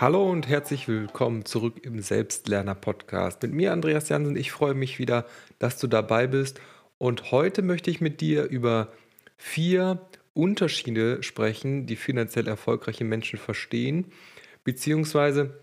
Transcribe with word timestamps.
Hallo 0.00 0.30
und 0.30 0.48
herzlich 0.48 0.88
willkommen 0.88 1.44
zurück 1.44 1.80
im 1.82 2.00
Selbstlerner-Podcast. 2.00 3.42
Mit 3.42 3.52
mir, 3.52 3.70
Andreas 3.70 4.08
Jansen. 4.08 4.34
Ich 4.34 4.50
freue 4.50 4.72
mich 4.72 4.98
wieder, 4.98 5.26
dass 5.58 5.76
du 5.76 5.88
dabei 5.88 6.26
bist. 6.26 6.58
Und 6.96 7.32
heute 7.32 7.60
möchte 7.60 7.90
ich 7.90 8.00
mit 8.00 8.22
dir 8.22 8.44
über 8.44 8.94
vier 9.36 10.00
Unterschiede 10.32 11.22
sprechen, 11.22 11.84
die 11.84 11.96
finanziell 11.96 12.48
erfolgreiche 12.48 13.04
Menschen 13.04 13.38
verstehen, 13.38 14.06
beziehungsweise 14.64 15.60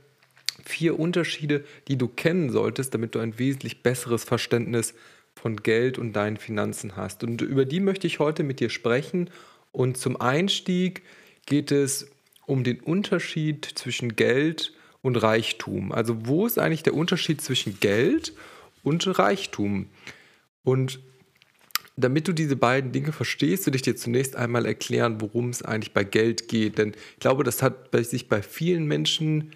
vier 0.63 0.99
Unterschiede, 0.99 1.63
die 1.87 1.97
du 1.97 2.07
kennen 2.07 2.51
solltest, 2.51 2.93
damit 2.93 3.15
du 3.15 3.19
ein 3.19 3.39
wesentlich 3.39 3.81
besseres 3.81 4.23
Verständnis 4.23 4.93
von 5.33 5.55
Geld 5.55 5.97
und 5.97 6.13
deinen 6.13 6.37
Finanzen 6.37 6.95
hast. 6.95 7.23
Und 7.23 7.41
über 7.41 7.65
die 7.65 7.79
möchte 7.79 8.05
ich 8.05 8.19
heute 8.19 8.43
mit 8.43 8.59
dir 8.59 8.69
sprechen. 8.69 9.31
Und 9.71 9.97
zum 9.97 10.21
Einstieg 10.21 11.01
geht 11.47 11.71
es 11.71 12.11
um 12.47 12.63
den 12.63 12.79
Unterschied 12.79 13.65
zwischen 13.75 14.15
Geld 14.15 14.73
und 15.01 15.17
Reichtum. 15.17 15.91
Also 15.91 16.25
wo 16.27 16.47
ist 16.47 16.57
eigentlich 16.57 16.81
der 16.81 16.95
Unterschied 16.95 17.41
zwischen 17.41 17.79
Geld 17.79 18.33
und 18.83 19.19
Reichtum? 19.19 19.87
Und 20.63 20.99
damit 21.97 22.27
du 22.27 22.33
diese 22.33 22.55
beiden 22.55 22.91
Dinge 22.91 23.11
verstehst, 23.11 23.67
würde 23.67 23.75
ich 23.75 23.81
dir 23.81 23.95
zunächst 23.95 24.35
einmal 24.35 24.65
erklären, 24.65 25.19
worum 25.19 25.49
es 25.49 25.61
eigentlich 25.61 25.93
bei 25.93 26.03
Geld 26.03 26.47
geht. 26.47 26.77
Denn 26.77 26.93
ich 27.13 27.19
glaube, 27.19 27.43
das 27.43 27.61
hat 27.61 27.89
sich 28.05 28.29
bei 28.29 28.41
vielen 28.41 28.85
Menschen 28.85 29.51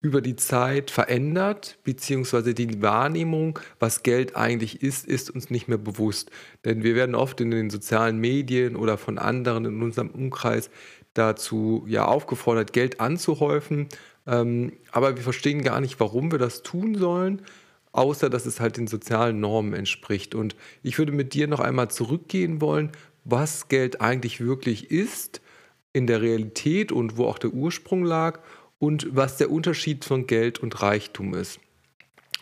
über 0.00 0.20
die 0.20 0.36
Zeit 0.36 0.90
verändert, 0.90 1.78
beziehungsweise 1.82 2.52
die 2.54 2.82
Wahrnehmung, 2.82 3.58
was 3.80 4.02
Geld 4.02 4.36
eigentlich 4.36 4.82
ist, 4.82 5.06
ist 5.06 5.30
uns 5.30 5.50
nicht 5.50 5.66
mehr 5.66 5.78
bewusst. 5.78 6.30
Denn 6.64 6.82
wir 6.82 6.94
werden 6.94 7.14
oft 7.14 7.40
in 7.40 7.50
den 7.50 7.70
sozialen 7.70 8.18
Medien 8.18 8.76
oder 8.76 8.98
von 8.98 9.18
anderen 9.18 9.64
in 9.64 9.82
unserem 9.82 10.10
Umkreis 10.10 10.70
dazu 11.14 11.84
ja 11.88 12.04
aufgefordert, 12.04 12.72
Geld 12.72 13.00
anzuhäufen. 13.00 13.88
Ähm, 14.26 14.72
aber 14.92 15.16
wir 15.16 15.22
verstehen 15.22 15.62
gar 15.62 15.80
nicht, 15.80 15.98
warum 16.00 16.30
wir 16.30 16.38
das 16.38 16.62
tun 16.62 16.96
sollen, 16.96 17.42
außer 17.92 18.28
dass 18.28 18.46
es 18.46 18.60
halt 18.60 18.76
den 18.76 18.86
sozialen 18.86 19.40
Normen 19.40 19.72
entspricht. 19.72 20.34
Und 20.34 20.56
ich 20.82 20.98
würde 20.98 21.12
mit 21.12 21.34
dir 21.34 21.46
noch 21.46 21.60
einmal 21.60 21.90
zurückgehen 21.90 22.60
wollen, 22.60 22.90
was 23.24 23.68
Geld 23.68 24.00
eigentlich 24.00 24.40
wirklich 24.40 24.90
ist 24.90 25.40
in 25.92 26.06
der 26.06 26.20
Realität 26.20 26.92
und 26.92 27.16
wo 27.16 27.26
auch 27.26 27.38
der 27.38 27.54
Ursprung 27.54 28.04
lag 28.04 28.40
und 28.78 29.06
was 29.10 29.36
der 29.36 29.50
Unterschied 29.50 30.04
von 30.04 30.26
Geld 30.26 30.58
und 30.58 30.82
Reichtum 30.82 31.34
ist. 31.34 31.60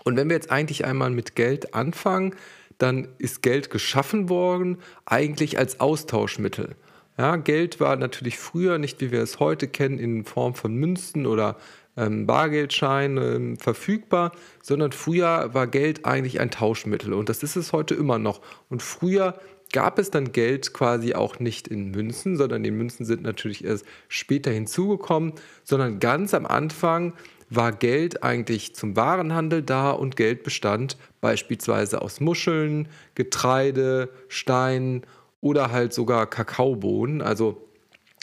Und 0.04 0.16
wenn 0.16 0.28
wir 0.28 0.36
jetzt 0.36 0.50
eigentlich 0.50 0.84
einmal 0.84 1.10
mit 1.10 1.36
Geld 1.36 1.74
anfangen, 1.74 2.34
dann 2.78 3.08
ist 3.18 3.42
Geld 3.42 3.70
geschaffen 3.70 4.28
worden 4.28 4.78
eigentlich 5.04 5.58
als 5.58 5.78
Austauschmittel. 5.78 6.74
Ja, 7.18 7.36
Geld 7.36 7.78
war 7.78 7.96
natürlich 7.96 8.38
früher 8.38 8.78
nicht, 8.78 9.00
wie 9.00 9.12
wir 9.12 9.20
es 9.20 9.38
heute 9.38 9.68
kennen, 9.68 9.98
in 9.98 10.24
Form 10.24 10.54
von 10.54 10.74
Münzen 10.74 11.26
oder 11.26 11.56
ähm, 11.96 12.26
Bargeldscheinen 12.26 13.54
äh, 13.54 13.56
verfügbar, 13.56 14.32
sondern 14.62 14.92
früher 14.92 15.52
war 15.52 15.66
Geld 15.66 16.06
eigentlich 16.06 16.40
ein 16.40 16.50
Tauschmittel 16.50 17.12
und 17.12 17.28
das 17.28 17.42
ist 17.42 17.56
es 17.56 17.72
heute 17.72 17.94
immer 17.94 18.18
noch. 18.18 18.40
Und 18.70 18.82
früher 18.82 19.38
gab 19.72 19.98
es 19.98 20.10
dann 20.10 20.32
Geld 20.32 20.72
quasi 20.72 21.14
auch 21.14 21.38
nicht 21.38 21.68
in 21.68 21.90
Münzen, 21.90 22.36
sondern 22.36 22.62
die 22.62 22.70
Münzen 22.70 23.04
sind 23.04 23.22
natürlich 23.22 23.64
erst 23.64 23.84
später 24.08 24.50
hinzugekommen, 24.50 25.32
sondern 25.64 25.98
ganz 26.00 26.34
am 26.34 26.46
Anfang 26.46 27.14
war 27.50 27.72
Geld 27.72 28.22
eigentlich 28.22 28.74
zum 28.74 28.96
Warenhandel 28.96 29.62
da 29.62 29.90
und 29.90 30.16
Geld 30.16 30.42
bestand 30.42 30.96
beispielsweise 31.20 32.00
aus 32.00 32.20
Muscheln, 32.20 32.88
Getreide, 33.14 34.08
Steinen 34.28 35.02
oder 35.42 35.70
halt 35.70 35.92
sogar 35.92 36.26
Kakaobohnen, 36.26 37.20
also 37.20 37.68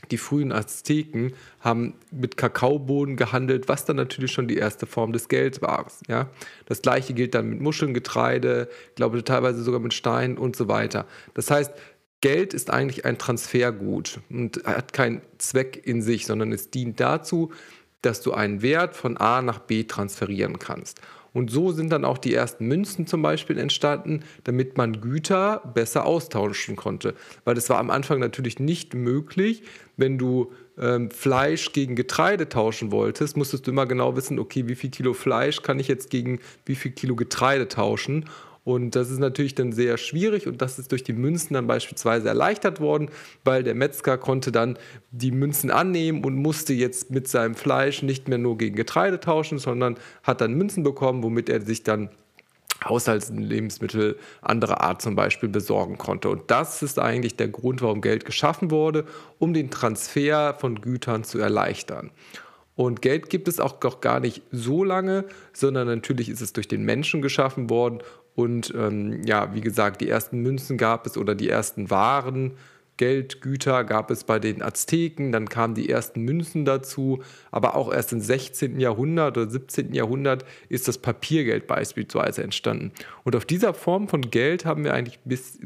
die 0.10 0.18
frühen 0.18 0.52
Azteken 0.52 1.34
haben 1.60 1.94
mit 2.10 2.38
Kakaobohnen 2.38 3.18
gehandelt, 3.18 3.68
was 3.68 3.86
dann 3.86 3.98
natürlich 3.98 4.32
schon 4.32 4.48
die 4.48 4.58
erste 4.58 4.86
Form 4.88 5.12
des 5.12 5.28
Gelds 5.28 5.62
war. 5.62 5.86
Ja? 6.08 6.30
Das 6.66 6.82
gleiche 6.82 7.14
gilt 7.14 7.36
dann 7.36 7.50
mit 7.50 7.62
Muscheln, 7.62 7.94
Getreide, 7.94 8.70
glaube 8.96 9.24
teilweise 9.24 9.62
sogar 9.62 9.82
mit 9.82 9.94
Steinen 9.94 10.38
und 10.38 10.56
so 10.56 10.68
weiter. 10.68 11.06
Das 11.34 11.52
heißt, 11.52 11.74
Geld 12.22 12.54
ist 12.54 12.70
eigentlich 12.70 13.06
ein 13.06 13.18
Transfergut 13.18 14.20
und 14.30 14.64
hat 14.66 14.92
keinen 14.94 15.22
Zweck 15.38 15.82
in 15.86 16.02
sich, 16.02 16.26
sondern 16.26 16.52
es 16.52 16.70
dient 16.70 17.00
dazu, 17.00 17.52
dass 18.02 18.22
du 18.22 18.34
einen 18.34 18.62
Wert 18.62 18.96
von 18.96 19.18
A 19.18 19.42
nach 19.42 19.60
B 19.60 19.84
transferieren 19.84 20.60
kannst. 20.60 21.02
Und 21.34 21.52
so 21.52 21.72
sind 21.72 21.92
dann 21.92 22.06
auch 22.06 22.18
die 22.18 22.34
ersten 22.34 22.66
Münzen 22.68 23.06
zum 23.06 23.22
Beispiel 23.22 23.58
entstanden, 23.60 24.24
damit 24.46 24.78
man 24.78 25.00
Güter 25.00 25.62
besser 25.74 26.06
austauschen 26.06 26.76
konnte. 26.76 27.14
Weil 27.46 27.58
es 27.58 27.70
war 27.70 27.78
am 27.78 27.92
Anfang 27.92 28.20
natürlich 28.20 28.60
nicht 28.60 28.96
möglich, 28.96 29.64
wenn 29.96 30.18
du 30.18 30.52
ähm, 30.80 31.12
Fleisch 31.12 31.72
gegen 31.72 31.96
Getreide 31.96 32.50
tauschen 32.50 32.92
wolltest, 32.92 33.38
musstest 33.38 33.68
du 33.68 33.72
immer 33.72 33.86
genau 33.86 34.16
wissen, 34.16 34.40
okay, 34.40 34.68
wie 34.68 34.76
viel 34.76 34.90
Kilo 34.90 35.14
Fleisch 35.14 35.62
kann 35.62 35.80
ich 35.80 35.88
jetzt 35.88 36.10
gegen 36.10 36.40
wie 36.66 36.76
viel 36.76 36.92
Kilo 36.92 37.16
Getreide 37.16 37.68
tauschen. 37.68 38.26
Und 38.64 38.96
das 38.96 39.10
ist 39.10 39.20
natürlich 39.20 39.56
dann 39.56 39.72
sehr 39.72 39.98
schwierig 39.98 40.48
und 40.48 40.62
das 40.62 40.80
ist 40.80 40.92
durch 40.92 41.04
die 41.04 41.14
Münzen 41.14 41.54
dann 41.54 41.68
beispielsweise 41.68 42.28
erleichtert 42.28 42.80
worden, 42.80 43.10
weil 43.44 43.64
der 43.64 43.74
Metzger 43.74 44.18
konnte 44.18 44.52
dann 44.52 44.78
die 45.12 45.32
Münzen 45.32 45.72
annehmen 45.72 46.24
und 46.24 46.36
musste 46.36 46.74
jetzt 46.74 47.10
mit 47.10 47.28
seinem 47.28 47.56
Fleisch 47.56 48.04
nicht 48.04 48.28
mehr 48.28 48.38
nur 48.38 48.58
gegen 48.58 48.76
Getreide 48.76 49.20
tauschen, 49.20 49.58
sondern 49.58 49.98
hat 50.24 50.42
dann 50.42 50.54
Münzen 50.54 50.84
bekommen, 50.84 51.24
womit 51.24 51.50
er 51.50 51.62
sich 51.62 51.84
dann 51.84 52.10
Haushaltslebensmittel 52.84 54.18
anderer 54.42 54.82
Art 54.82 55.02
zum 55.02 55.16
Beispiel 55.16 55.50
besorgen 55.50 55.98
konnte. 55.98 56.30
Und 56.30 56.50
das 56.50 56.82
ist 56.82 57.00
eigentlich 57.00 57.36
der 57.36 57.50
Grund, 57.50 57.82
warum 57.82 58.02
Geld 58.02 58.26
geschaffen 58.26 58.72
wurde, 58.72 59.06
um 59.38 59.54
den 59.54 59.70
Transfer 59.70 60.54
von 60.54 60.80
Gütern 60.80 61.24
zu 61.24 61.40
erleichtern. 61.40 62.12
Und 62.76 63.02
Geld 63.02 63.30
gibt 63.30 63.50
es 63.50 63.60
auch 63.60 63.82
gar 64.00 64.22
nicht 64.22 64.42
so 64.52 64.86
lange, 64.86 65.26
sondern 65.52 65.88
natürlich 65.88 66.30
ist 66.30 66.40
es 66.40 66.54
durch 66.54 66.70
den 66.70 66.84
Menschen 66.84 67.22
geschaffen 67.22 67.70
worden 67.70 68.00
und 68.40 68.74
ähm, 68.74 69.22
ja, 69.26 69.54
wie 69.54 69.60
gesagt, 69.60 70.00
die 70.00 70.08
ersten 70.08 70.40
Münzen 70.40 70.78
gab 70.78 71.06
es 71.06 71.18
oder 71.18 71.36
die 71.36 71.50
ersten 71.50 71.90
Waren, 71.90 72.54
Geld, 72.96 73.42
Güter 73.42 73.84
gab 73.84 74.12
es 74.12 74.24
bei 74.24 74.40
den 74.40 74.62
Azteken, 74.62 75.34
dann 75.34 75.50
kamen 75.50 75.76
die 75.76 75.90
ersten 75.90 76.22
Münzen 76.22 76.64
dazu, 76.64 77.22
aber 77.52 77.76
auch 77.76 77.94
erst 77.94 78.14
im 78.14 78.22
16. 78.22 78.80
Jahrhundert 78.80 79.38
oder 79.38 79.50
17. 79.50 79.94
Jahrhundert 79.94 80.46
ist 80.70 80.88
das 80.88 80.98
Papiergeld 80.98 81.68
beispielsweise 81.68 82.44
entstanden. 82.44 82.94
Und 83.26 83.36
auf 83.36 83.44
dieser 83.44 83.74
Form 83.74 84.08
von 84.08 84.22
Geld 84.22 84.64
haben 84.66 84.86
wir 84.86 84.94
eigentlich 84.94 85.20
bis 85.26 85.60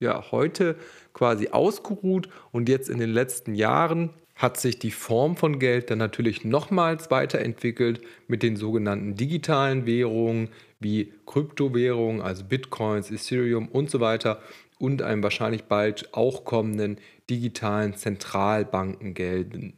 ja, 0.00 0.30
heute 0.32 0.74
quasi 1.14 1.50
ausgeruht 1.50 2.28
und 2.50 2.68
jetzt 2.68 2.88
in 2.88 2.98
den 2.98 3.10
letzten 3.10 3.54
Jahren 3.54 4.10
hat 4.38 4.56
sich 4.56 4.78
die 4.78 4.92
Form 4.92 5.36
von 5.36 5.58
Geld 5.58 5.90
dann 5.90 5.98
natürlich 5.98 6.44
nochmals 6.44 7.10
weiterentwickelt 7.10 8.00
mit 8.28 8.42
den 8.44 8.56
sogenannten 8.56 9.16
digitalen 9.16 9.84
Währungen 9.84 10.48
wie 10.78 11.12
Kryptowährungen, 11.26 12.22
also 12.22 12.44
Bitcoins, 12.44 13.10
Ethereum 13.10 13.68
und 13.68 13.90
so 13.90 14.00
weiter 14.00 14.40
und 14.78 15.02
einem 15.02 15.24
wahrscheinlich 15.24 15.64
bald 15.64 16.14
auch 16.14 16.44
kommenden 16.44 16.98
digitalen 17.28 17.94
Zentralbankengelden. 17.94 19.74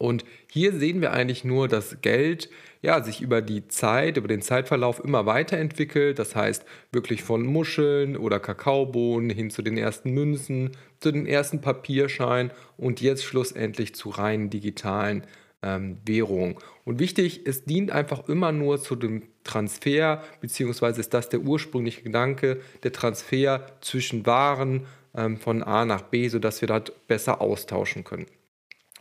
Und 0.00 0.24
hier 0.50 0.72
sehen 0.72 1.02
wir 1.02 1.12
eigentlich 1.12 1.44
nur, 1.44 1.68
dass 1.68 2.00
Geld 2.00 2.48
ja, 2.80 3.04
sich 3.04 3.20
über 3.20 3.42
die 3.42 3.68
Zeit, 3.68 4.16
über 4.16 4.28
den 4.28 4.40
Zeitverlauf 4.40 5.04
immer 5.04 5.26
weiterentwickelt. 5.26 6.18
Das 6.18 6.34
heißt, 6.34 6.64
wirklich 6.90 7.22
von 7.22 7.44
Muscheln 7.44 8.16
oder 8.16 8.40
Kakaobohnen 8.40 9.28
hin 9.28 9.50
zu 9.50 9.60
den 9.60 9.76
ersten 9.76 10.12
Münzen, 10.12 10.70
zu 11.00 11.12
den 11.12 11.26
ersten 11.26 11.60
Papierscheinen 11.60 12.50
und 12.78 13.02
jetzt 13.02 13.24
schlussendlich 13.24 13.94
zu 13.94 14.08
reinen 14.08 14.48
digitalen 14.48 15.24
ähm, 15.62 15.98
Währungen. 16.06 16.56
Und 16.84 16.98
wichtig, 16.98 17.42
es 17.44 17.64
dient 17.64 17.90
einfach 17.90 18.26
immer 18.26 18.52
nur 18.52 18.80
zu 18.80 18.96
dem 18.96 19.24
Transfer, 19.44 20.24
beziehungsweise 20.40 21.00
ist 21.00 21.12
das 21.12 21.28
der 21.28 21.40
ursprüngliche 21.40 22.00
Gedanke, 22.00 22.62
der 22.84 22.92
Transfer 22.92 23.66
zwischen 23.82 24.24
Waren 24.24 24.86
ähm, 25.14 25.36
von 25.36 25.62
A 25.62 25.84
nach 25.84 26.00
B, 26.00 26.28
sodass 26.28 26.62
wir 26.62 26.68
das 26.68 26.84
besser 27.06 27.42
austauschen 27.42 28.02
können. 28.02 28.24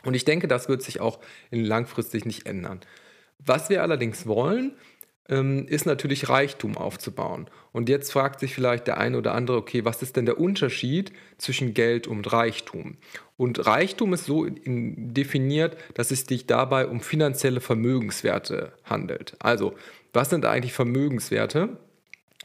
Und 0.03 0.13
ich 0.13 0.25
denke, 0.25 0.47
das 0.47 0.69
wird 0.69 0.81
sich 0.81 0.99
auch 0.99 1.19
langfristig 1.51 2.25
nicht 2.25 2.45
ändern. 2.45 2.79
Was 3.39 3.69
wir 3.69 3.81
allerdings 3.81 4.27
wollen, 4.27 4.73
ähm, 5.29 5.67
ist 5.67 5.85
natürlich 5.85 6.27
Reichtum 6.27 6.75
aufzubauen. 6.75 7.49
Und 7.71 7.87
jetzt 7.87 8.11
fragt 8.11 8.39
sich 8.39 8.53
vielleicht 8.53 8.87
der 8.87 8.97
eine 8.97 9.17
oder 9.17 9.35
andere, 9.35 9.57
okay, 9.57 9.85
was 9.85 10.01
ist 10.01 10.15
denn 10.15 10.25
der 10.25 10.39
Unterschied 10.39 11.13
zwischen 11.37 11.73
Geld 11.73 12.07
und 12.07 12.31
Reichtum? 12.31 12.97
Und 13.37 13.65
Reichtum 13.65 14.13
ist 14.13 14.25
so 14.25 14.47
definiert, 14.49 15.77
dass 15.93 16.11
es 16.11 16.25
sich 16.25 16.47
dabei 16.47 16.87
um 16.87 16.99
finanzielle 16.99 17.61
Vermögenswerte 17.61 18.73
handelt. 18.83 19.35
Also, 19.39 19.75
was 20.11 20.31
sind 20.31 20.45
eigentlich 20.45 20.73
Vermögenswerte? 20.73 21.77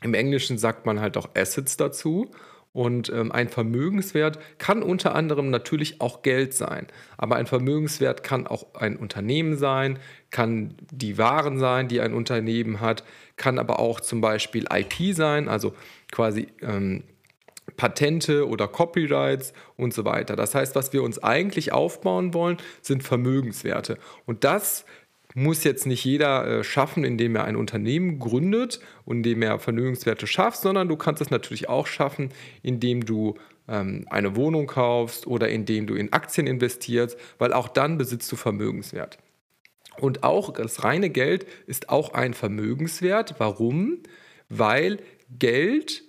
Im 0.02 0.14
Englischen 0.14 0.58
sagt 0.58 0.84
man 0.84 1.00
halt 1.00 1.16
auch 1.16 1.30
Assets 1.34 1.78
dazu. 1.78 2.30
Und 2.74 3.08
ähm, 3.10 3.30
ein 3.30 3.48
Vermögenswert 3.48 4.40
kann 4.58 4.82
unter 4.82 5.14
anderem 5.14 5.48
natürlich 5.48 6.00
auch 6.00 6.22
Geld 6.22 6.54
sein. 6.54 6.88
Aber 7.16 7.36
ein 7.36 7.46
Vermögenswert 7.46 8.24
kann 8.24 8.48
auch 8.48 8.74
ein 8.74 8.96
Unternehmen 8.96 9.56
sein, 9.56 10.00
kann 10.32 10.74
die 10.90 11.16
Waren 11.16 11.58
sein, 11.58 11.86
die 11.86 12.00
ein 12.00 12.12
Unternehmen 12.12 12.80
hat, 12.80 13.04
kann 13.36 13.60
aber 13.60 13.78
auch 13.78 14.00
zum 14.00 14.20
Beispiel 14.20 14.66
IP 14.72 15.14
sein, 15.14 15.48
also 15.48 15.72
quasi 16.10 16.48
ähm, 16.62 17.04
Patente 17.76 18.48
oder 18.48 18.66
Copyrights 18.66 19.52
und 19.76 19.94
so 19.94 20.04
weiter. 20.04 20.34
Das 20.34 20.56
heißt, 20.56 20.74
was 20.74 20.92
wir 20.92 21.04
uns 21.04 21.22
eigentlich 21.22 21.72
aufbauen 21.72 22.34
wollen, 22.34 22.56
sind 22.82 23.04
Vermögenswerte. 23.04 23.98
Und 24.26 24.42
das 24.42 24.84
muss 25.34 25.64
jetzt 25.64 25.86
nicht 25.86 26.04
jeder 26.04 26.46
äh, 26.46 26.64
schaffen, 26.64 27.04
indem 27.04 27.34
er 27.34 27.44
ein 27.44 27.56
Unternehmen 27.56 28.20
gründet 28.20 28.80
und 29.04 29.18
indem 29.18 29.42
er 29.42 29.58
Vermögenswerte 29.58 30.28
schafft, 30.28 30.60
sondern 30.60 30.88
du 30.88 30.96
kannst 30.96 31.20
es 31.20 31.30
natürlich 31.30 31.68
auch 31.68 31.88
schaffen, 31.88 32.30
indem 32.62 33.04
du 33.04 33.34
ähm, 33.68 34.06
eine 34.10 34.36
Wohnung 34.36 34.68
kaufst 34.68 35.26
oder 35.26 35.48
indem 35.48 35.88
du 35.88 35.96
in 35.96 36.12
Aktien 36.12 36.46
investierst, 36.46 37.18
weil 37.38 37.52
auch 37.52 37.68
dann 37.68 37.98
besitzt 37.98 38.30
du 38.30 38.36
Vermögenswert. 38.36 39.18
Und 39.98 40.22
auch 40.22 40.52
das 40.52 40.84
reine 40.84 41.10
Geld 41.10 41.46
ist 41.66 41.88
auch 41.88 42.14
ein 42.14 42.34
Vermögenswert. 42.34 43.34
Warum? 43.38 43.98
Weil 44.48 44.98
Geld 45.38 46.04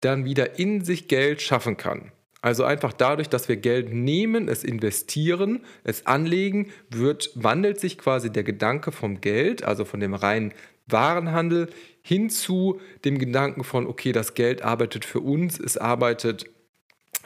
dann 0.00 0.24
wieder 0.24 0.58
in 0.58 0.84
sich 0.84 1.08
Geld 1.08 1.42
schaffen 1.42 1.76
kann. 1.76 2.12
Also 2.44 2.64
einfach 2.64 2.92
dadurch, 2.92 3.30
dass 3.30 3.48
wir 3.48 3.56
Geld 3.56 3.90
nehmen, 3.90 4.48
es 4.48 4.64
investieren, 4.64 5.62
es 5.82 6.06
anlegen, 6.06 6.70
wird, 6.90 7.30
wandelt 7.34 7.80
sich 7.80 7.96
quasi 7.96 8.30
der 8.30 8.42
Gedanke 8.42 8.92
vom 8.92 9.22
Geld, 9.22 9.64
also 9.64 9.86
von 9.86 9.98
dem 9.98 10.12
reinen 10.12 10.52
Warenhandel, 10.86 11.70
hin 12.02 12.28
zu 12.28 12.82
dem 13.06 13.16
Gedanken 13.16 13.64
von, 13.64 13.86
okay, 13.86 14.12
das 14.12 14.34
Geld 14.34 14.60
arbeitet 14.60 15.06
für 15.06 15.20
uns, 15.20 15.58
es 15.58 15.78
arbeitet 15.78 16.44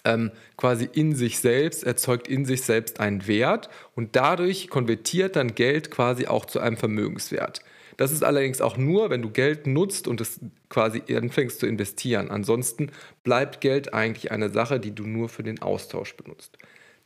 ähm, 0.04 0.30
quasi 0.56 0.88
in 0.92 1.16
sich 1.16 1.40
selbst, 1.40 1.82
erzeugt 1.82 2.28
in 2.28 2.44
sich 2.44 2.62
selbst 2.62 3.00
einen 3.00 3.26
Wert 3.26 3.68
und 3.96 4.14
dadurch 4.14 4.68
konvertiert 4.68 5.34
dann 5.34 5.56
Geld 5.56 5.90
quasi 5.90 6.28
auch 6.28 6.44
zu 6.44 6.60
einem 6.60 6.76
Vermögenswert. 6.76 7.60
Das 7.98 8.12
ist 8.12 8.22
allerdings 8.22 8.60
auch 8.60 8.76
nur, 8.76 9.10
wenn 9.10 9.22
du 9.22 9.30
Geld 9.30 9.66
nutzt 9.66 10.06
und 10.06 10.20
es 10.20 10.38
quasi 10.70 11.02
anfängst 11.14 11.58
zu 11.58 11.66
investieren. 11.66 12.30
Ansonsten 12.30 12.92
bleibt 13.24 13.60
Geld 13.60 13.92
eigentlich 13.92 14.30
eine 14.30 14.50
Sache, 14.50 14.78
die 14.78 14.94
du 14.94 15.02
nur 15.02 15.28
für 15.28 15.42
den 15.42 15.60
Austausch 15.60 16.14
benutzt. 16.16 16.56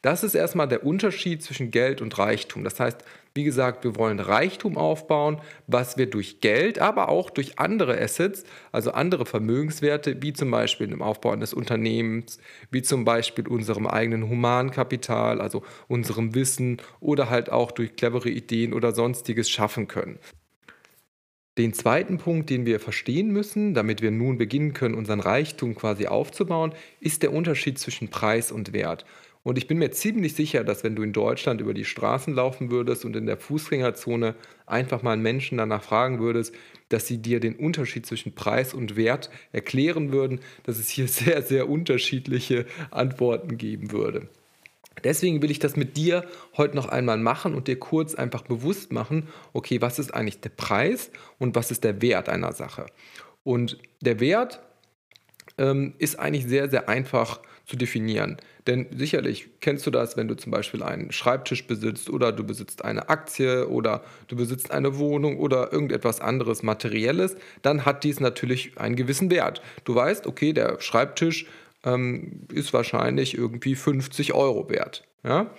Das 0.03 0.23
ist 0.23 0.35
erstmal 0.35 0.69
der 0.69 0.85
Unterschied 0.85 1.43
zwischen 1.43 1.71
Geld 1.71 2.03
und 2.03 2.19
Reichtum. 2.19 2.63
Das 2.63 2.79
heißt, 2.79 3.05
wie 3.35 3.45
gesagt, 3.45 3.85
wir 3.85 3.97
wollen 3.97 4.21
Reichtum 4.21 4.77
aufbauen, 4.77 5.41
was 5.67 5.97
wir 5.97 6.11
durch 6.11 6.41
Geld, 6.41 6.79
aber 6.79 7.09
auch 7.09 7.31
durch 7.31 7.59
andere 7.59 7.99
Assets, 7.99 8.45
also 8.73 8.91
andere 8.91 9.25
Vermögenswerte, 9.25 10.21
wie 10.21 10.35
zum 10.35 10.51
Beispiel 10.51 10.93
im 10.93 11.01
Aufbau 11.01 11.31
eines 11.31 11.55
Unternehmens, 11.55 12.39
wie 12.71 12.83
zum 12.83 13.05
Beispiel 13.05 13.49
unserem 13.49 13.87
eigenen 13.87 14.29
Humankapital, 14.29 15.41
also 15.41 15.63
unserem 15.89 16.35
Wissen 16.35 16.83
oder 17.01 17.31
halt 17.31 17.51
auch 17.51 17.71
durch 17.71 17.97
clevere 17.97 18.29
Ideen 18.29 18.75
oder 18.75 18.93
sonstiges 18.93 19.49
schaffen 19.49 19.89
können. 19.89 20.19
Den 21.59 21.75
zweiten 21.75 22.17
Punkt, 22.17 22.49
den 22.49 22.65
wir 22.65 22.81
verstehen 22.81 23.31
müssen, 23.31 23.75
damit 23.75 24.01
wir 24.01 24.11
nun 24.11 24.39
beginnen 24.39 24.73
können, 24.73 24.95
unseren 24.95 25.21
Reichtum 25.21 25.75
quasi 25.75 26.07
aufzubauen, 26.07 26.73
ist 26.99 27.23
der 27.23 27.31
Unterschied 27.31 27.79
zwischen 27.79 28.09
Preis 28.09 28.51
und 28.51 28.73
Wert. 28.73 29.05
Und 29.43 29.59
ich 29.59 29.67
bin 29.67 29.77
mir 29.77 29.91
ziemlich 29.91 30.35
sicher, 30.35 30.65
dass 30.65 30.83
wenn 30.83 30.97
du 30.97 31.03
in 31.03 31.13
Deutschland 31.13 31.61
über 31.61 31.75
die 31.75 31.85
Straßen 31.85 32.33
laufen 32.33 32.71
würdest 32.71 33.05
und 33.05 33.17
in 33.17 33.27
der 33.27 33.37
Fußgängerzone 33.37 34.35
einfach 34.65 35.03
mal 35.03 35.19
Menschen 35.19 35.59
danach 35.59 35.83
fragen 35.83 36.21
würdest, 36.21 36.55
dass 36.89 37.07
sie 37.07 37.19
dir 37.19 37.39
den 37.39 37.57
Unterschied 37.57 38.07
zwischen 38.07 38.35
Preis 38.35 38.73
und 38.73 38.97
Wert 38.97 39.29
erklären 39.51 40.11
würden, 40.11 40.41
dass 40.63 40.79
es 40.79 40.89
hier 40.89 41.09
sehr, 41.09 41.43
sehr 41.43 41.69
unterschiedliche 41.69 42.65
Antworten 42.91 43.59
geben 43.59 43.93
würde. 43.93 44.29
Deswegen 45.05 45.43
will 45.43 45.51
ich 45.51 45.59
das 45.59 45.77
mit 45.77 45.97
dir 45.97 46.25
heute 46.57 46.77
noch 46.77 46.89
einmal 46.89 47.19
machen 47.19 47.55
und 47.55 47.69
dir 47.69 47.79
kurz 47.79 48.15
einfach 48.15 48.43
bewusst 48.43 48.93
machen, 48.93 49.29
okay, 49.53 49.81
was 49.81 49.99
ist 49.99 50.15
eigentlich 50.15 50.41
der 50.41 50.51
Preis 50.51 51.11
und 51.39 51.55
was 51.55 51.71
ist 51.71 51.85
der 51.85 52.03
Wert 52.03 52.29
einer 52.29 52.53
Sache. 52.53 52.87
Und 53.45 53.79
der 54.01 54.21
Wert 54.21 54.61
ähm, 55.59 55.95
ist 55.99 56.19
eigentlich 56.19 56.47
sehr, 56.47 56.69
sehr 56.71 56.89
einfach 56.89 57.41
zu 57.67 57.77
definieren. 57.77 58.37
Denn 58.67 58.87
sicherlich 58.95 59.49
kennst 59.61 59.87
du 59.87 59.91
das, 59.91 60.17
wenn 60.17 60.29
du 60.29 60.37
zum 60.37 60.53
Beispiel 60.53 60.83
einen 60.83 61.11
Schreibtisch 61.13 61.67
besitzt 61.67 62.11
oder 62.11 62.33
du 62.33 62.45
besitzt 62.45 62.85
eine 62.85 63.09
Aktie 63.09 63.69
oder 63.69 64.03
du 64.29 64.37
besitzt 64.37 64.71
eine 64.71 64.99
Wohnung 64.99 65.39
oder 65.39 65.73
irgendetwas 65.73 66.21
anderes 66.21 66.63
Materielles, 66.63 67.37
dann 67.63 67.85
hat 67.85 68.05
dies 68.05 68.21
natürlich 68.21 68.79
einen 68.79 68.97
gewissen 68.97 69.31
Wert. 69.31 69.63
Du 69.85 69.95
weißt, 69.95 70.27
okay, 70.27 70.53
der 70.53 70.81
Schreibtisch 70.81 71.47
ähm, 71.85 72.47
ist 72.53 72.73
wahrscheinlich 72.73 73.37
irgendwie 73.37 73.75
50 73.75 74.35
Euro 74.35 74.69
wert. 74.69 75.05
Ja? 75.25 75.51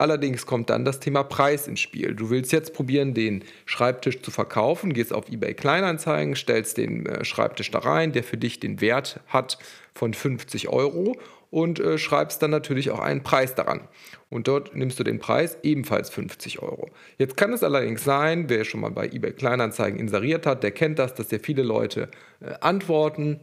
Allerdings 0.00 0.46
kommt 0.46 0.70
dann 0.70 0.84
das 0.84 1.00
Thema 1.00 1.24
Preis 1.24 1.66
ins 1.66 1.80
Spiel. 1.80 2.14
Du 2.14 2.30
willst 2.30 2.52
jetzt 2.52 2.72
probieren, 2.72 3.14
den 3.14 3.42
Schreibtisch 3.66 4.22
zu 4.22 4.30
verkaufen, 4.30 4.92
gehst 4.92 5.12
auf 5.12 5.28
eBay 5.28 5.54
Kleinanzeigen, 5.54 6.36
stellst 6.36 6.76
den 6.78 7.04
äh, 7.06 7.24
Schreibtisch 7.24 7.72
da 7.72 7.80
rein, 7.80 8.12
der 8.12 8.22
für 8.22 8.36
dich 8.36 8.60
den 8.60 8.80
Wert 8.80 9.20
hat 9.26 9.58
von 9.94 10.14
50 10.14 10.68
Euro 10.68 11.16
und 11.50 11.80
äh, 11.80 11.98
schreibst 11.98 12.42
dann 12.42 12.52
natürlich 12.52 12.92
auch 12.92 13.00
einen 13.00 13.24
Preis 13.24 13.56
daran. 13.56 13.88
Und 14.30 14.46
dort 14.46 14.76
nimmst 14.76 15.00
du 15.00 15.04
den 15.04 15.18
Preis 15.18 15.58
ebenfalls 15.64 16.10
50 16.10 16.62
Euro. 16.62 16.90
Jetzt 17.16 17.36
kann 17.36 17.52
es 17.52 17.64
allerdings 17.64 18.04
sein, 18.04 18.48
wer 18.48 18.64
schon 18.64 18.80
mal 18.80 18.90
bei 18.92 19.06
eBay 19.06 19.32
Kleinanzeigen 19.32 19.98
inseriert 19.98 20.46
hat, 20.46 20.62
der 20.62 20.70
kennt 20.70 21.00
das, 21.00 21.14
dass 21.14 21.30
sehr 21.30 21.40
viele 21.40 21.64
Leute 21.64 22.08
äh, 22.40 22.54
antworten 22.60 23.40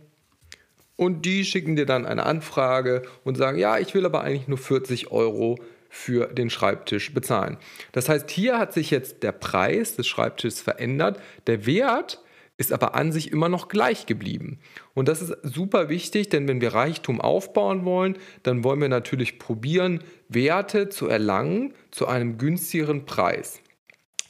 und 0.96 1.26
die 1.26 1.44
schicken 1.46 1.76
dir 1.76 1.86
dann 1.86 2.06
eine 2.06 2.26
Anfrage 2.26 3.04
und 3.24 3.36
sagen, 3.36 3.58
ja, 3.58 3.78
ich 3.78 3.94
will 3.94 4.06
aber 4.06 4.22
eigentlich 4.22 4.48
nur 4.48 4.58
40 4.58 5.12
Euro 5.12 5.60
für 5.90 6.28
den 6.28 6.50
Schreibtisch 6.50 7.14
bezahlen. 7.14 7.58
Das 7.92 8.10
heißt, 8.10 8.30
hier 8.30 8.58
hat 8.58 8.74
sich 8.74 8.92
jetzt 8.92 9.24
der 9.24 9.32
Preis 9.32 9.96
des 9.96 10.08
Schreibtisches 10.08 10.62
verändert. 10.62 11.20
Der 11.48 11.66
Wert 11.66 12.22
ist 12.58 12.72
aber 12.72 12.96
an 12.96 13.12
sich 13.12 13.32
immer 13.32 13.50
noch 13.50 13.68
gleich 13.68 14.06
geblieben. 14.06 14.60
Und 14.94 15.08
das 15.08 15.22
ist 15.22 15.36
super 15.44 15.90
wichtig, 15.90 16.30
denn 16.30 16.48
wenn 16.48 16.62
wir 16.62 16.74
Reichtum 16.74 17.20
aufbauen 17.20 17.84
wollen, 17.86 18.18
dann 18.44 18.64
wollen 18.64 18.82
wir 18.82 18.90
natürlich 18.90 19.40
probieren, 19.40 20.02
Werte 20.30 20.90
zu 20.90 21.08
erlangen 21.08 21.74
zu 21.92 22.08
einem 22.08 22.38
günstigeren 22.38 23.06
Preis. 23.06 23.62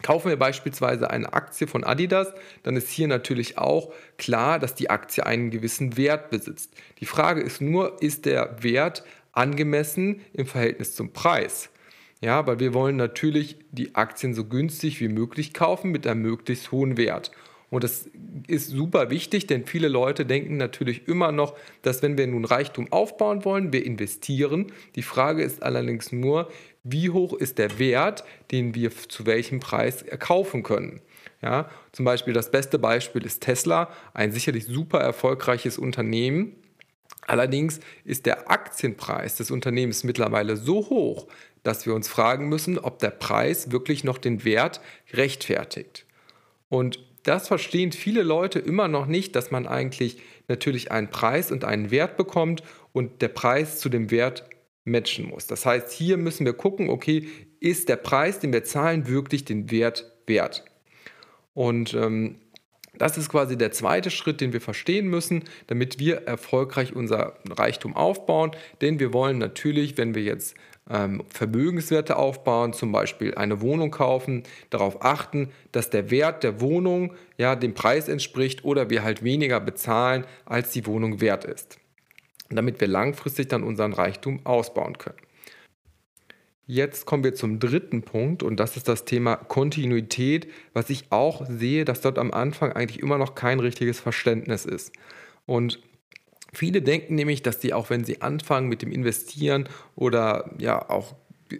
Kaufen 0.05 0.29
wir 0.29 0.37
beispielsweise 0.37 1.09
eine 1.09 1.33
Aktie 1.33 1.65
von 1.65 1.83
Adidas, 1.83 2.31
dann 2.61 2.75
ist 2.75 2.91
hier 2.91 3.07
natürlich 3.07 3.57
auch 3.57 3.91
klar, 4.19 4.59
dass 4.59 4.75
die 4.75 4.91
Aktie 4.91 5.25
einen 5.25 5.49
gewissen 5.49 5.97
Wert 5.97 6.29
besitzt. 6.29 6.71
Die 6.99 7.07
Frage 7.07 7.41
ist 7.41 7.59
nur, 7.59 8.03
ist 8.03 8.27
der 8.27 8.61
Wert 8.61 9.03
angemessen 9.31 10.21
im 10.31 10.45
Verhältnis 10.45 10.93
zum 10.93 11.11
Preis? 11.11 11.71
Ja, 12.21 12.45
weil 12.45 12.59
wir 12.59 12.75
wollen 12.75 12.97
natürlich 12.97 13.57
die 13.71 13.95
Aktien 13.95 14.35
so 14.35 14.45
günstig 14.45 15.01
wie 15.01 15.07
möglich 15.07 15.55
kaufen 15.55 15.89
mit 15.89 16.05
einem 16.05 16.21
möglichst 16.21 16.71
hohen 16.71 16.97
Wert. 16.97 17.31
Und 17.75 17.83
das 17.83 18.09
ist 18.47 18.69
super 18.69 19.09
wichtig, 19.09 19.47
denn 19.47 19.65
viele 19.65 19.89
Leute 19.89 20.25
denken 20.25 20.55
natürlich 20.55 21.09
immer 21.09 21.33
noch, 21.33 21.57
dass 21.81 22.01
wenn 22.01 22.17
wir 22.17 22.25
nun 22.25 22.45
Reichtum 22.45 22.89
aufbauen 22.89 23.43
wollen, 23.43 23.73
wir 23.73 23.85
investieren. 23.85 24.71
Die 24.95 25.01
Frage 25.01 25.43
ist 25.43 25.61
allerdings 25.61 26.13
nur, 26.13 26.49
wie 26.85 27.09
hoch 27.09 27.33
ist 27.33 27.57
der 27.57 27.77
Wert, 27.77 28.23
den 28.51 28.75
wir 28.75 28.91
zu 28.91 29.25
welchem 29.25 29.59
Preis 29.59 30.03
erkaufen 30.03 30.63
können. 30.63 31.01
Ja, 31.41 31.69
zum 31.91 32.05
Beispiel 32.05 32.33
das 32.33 32.49
beste 32.49 32.79
Beispiel 32.79 33.25
ist 33.25 33.43
Tesla, 33.43 33.89
ein 34.13 34.31
sicherlich 34.31 34.67
super 34.67 35.01
erfolgreiches 35.01 35.77
Unternehmen. 35.77 36.55
Allerdings 37.27 37.81
ist 38.05 38.25
der 38.25 38.49
Aktienpreis 38.49 39.35
des 39.35 39.51
Unternehmens 39.51 40.05
mittlerweile 40.05 40.55
so 40.55 40.89
hoch, 40.89 41.27
dass 41.63 41.85
wir 41.85 41.93
uns 41.93 42.07
fragen 42.07 42.47
müssen, 42.47 42.79
ob 42.79 42.99
der 42.99 43.09
Preis 43.09 43.71
wirklich 43.71 44.05
noch 44.05 44.17
den 44.17 44.45
Wert 44.45 44.79
rechtfertigt. 45.11 46.05
Und 46.69 46.99
das 47.25 47.47
verstehen 47.47 47.91
viele 47.91 48.23
Leute 48.23 48.59
immer 48.59 48.87
noch 48.87 49.07
nicht, 49.07 49.35
dass 49.35 49.51
man 49.51 49.67
eigentlich 49.67 50.21
natürlich 50.47 50.91
einen 50.91 51.09
Preis 51.09 51.51
und 51.51 51.65
einen 51.65 51.91
Wert 51.91 52.17
bekommt 52.17 52.63
und 52.93 53.21
der 53.21 53.29
Preis 53.29 53.79
zu 53.79 53.89
dem 53.89 54.11
Wert 54.11 54.47
matchen 54.83 55.27
muss. 55.27 55.47
Das 55.47 55.65
heißt, 55.65 55.91
hier 55.91 56.17
müssen 56.17 56.45
wir 56.45 56.53
gucken, 56.53 56.89
okay, 56.89 57.27
ist 57.59 57.89
der 57.89 57.95
Preis, 57.95 58.39
den 58.39 58.53
wir 58.53 58.63
zahlen, 58.63 59.07
wirklich 59.07 59.43
den 59.43 59.71
Wert 59.71 60.13
wert? 60.27 60.65
Und 61.55 61.95
ähm, 61.95 62.35
das 62.97 63.17
ist 63.17 63.29
quasi 63.29 63.57
der 63.57 63.71
zweite 63.71 64.11
Schritt, 64.11 64.39
den 64.39 64.53
wir 64.53 64.61
verstehen 64.61 65.07
müssen, 65.07 65.43
damit 65.65 65.99
wir 65.99 66.27
erfolgreich 66.27 66.95
unser 66.95 67.39
Reichtum 67.49 67.95
aufbauen. 67.95 68.51
Denn 68.81 68.99
wir 68.99 69.13
wollen 69.13 69.39
natürlich, 69.39 69.97
wenn 69.97 70.13
wir 70.13 70.21
jetzt 70.21 70.55
Vermögenswerte 70.87 72.15
aufbauen, 72.15 72.73
zum 72.73 72.91
Beispiel 72.91 73.33
eine 73.35 73.61
Wohnung 73.61 73.89
kaufen, 73.89 74.43
darauf 74.69 75.03
achten, 75.03 75.49
dass 75.71 75.89
der 75.89 76.11
Wert 76.11 76.43
der 76.43 76.61
Wohnung 76.61 77.13
ja 77.37 77.55
dem 77.55 77.73
Preis 77.73 78.07
entspricht 78.07 78.63
oder 78.63 78.91
wir 78.91 79.03
halt 79.03 79.23
weniger 79.23 79.59
bezahlen, 79.59 80.25
als 80.45 80.71
die 80.71 80.85
Wohnung 80.85 81.21
wert 81.21 81.45
ist 81.45 81.79
damit 82.49 82.79
wir 82.79 82.87
langfristig 82.87 83.47
dann 83.47 83.63
unseren 83.63 83.93
Reichtum 83.93 84.45
ausbauen 84.45 84.97
können. 84.97 85.17
Jetzt 86.67 87.05
kommen 87.05 87.23
wir 87.23 87.35
zum 87.35 87.59
dritten 87.59 88.01
Punkt 88.01 88.41
und 88.41 88.59
das 88.59 88.75
ist 88.75 88.87
das 88.87 89.05
Thema 89.05 89.35
Kontinuität, 89.35 90.51
was 90.73 90.89
ich 90.89 91.11
auch 91.11 91.45
sehe, 91.47 91.85
dass 91.85 92.01
dort 92.01 92.17
am 92.17 92.31
Anfang 92.31 92.71
eigentlich 92.71 93.03
immer 93.03 93.19
noch 93.19 93.35
kein 93.35 93.59
richtiges 93.59 93.99
Verständnis 93.99 94.65
ist. 94.65 94.91
Und 95.45 95.79
viele 96.57 96.81
denken 96.81 97.15
nämlich, 97.15 97.41
dass 97.43 97.61
sie 97.61 97.73
auch 97.73 97.89
wenn 97.89 98.03
sie 98.03 98.21
anfangen 98.21 98.67
mit 98.69 98.81
dem 98.81 98.91
Investieren 98.91 99.69
oder 99.95 100.51
ja 100.57 100.89
auch 100.89 101.15